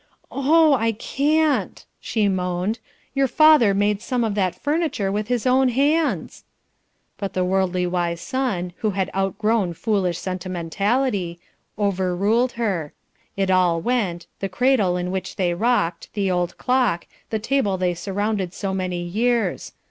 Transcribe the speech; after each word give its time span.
"Oh, 0.31 0.73
I 0.73 0.93
can't," 0.93 1.85
she 1.99 2.27
moaned. 2.27 2.79
"Your 3.13 3.27
father 3.27 3.71
made 3.75 4.01
some 4.01 4.23
of 4.23 4.33
that 4.33 4.55
furniture 4.59 5.11
with 5.11 5.27
his 5.27 5.45
own 5.45 5.69
hands," 5.69 6.43
but 7.19 7.33
the 7.33 7.45
worldly 7.45 7.85
wise 7.85 8.19
son, 8.19 8.73
who 8.77 8.89
had 8.97 9.11
outgrown 9.15 9.75
"foolish 9.75 10.17
sentimentality," 10.17 11.39
over 11.77 12.15
ruled 12.15 12.53
her. 12.53 12.93
It 13.37 13.51
all 13.51 13.79
went, 13.79 14.25
the 14.39 14.49
cradle 14.49 14.97
in 14.97 15.11
which 15.11 15.35
they 15.35 15.53
rocked, 15.53 16.11
the 16.15 16.31
old 16.31 16.57
clock, 16.57 17.05
the 17.29 17.37
table 17.37 17.77
they 17.77 17.93
surrounded 17.93 18.55
so 18.55 18.73
many 18.73 19.03
years. 19.03 19.71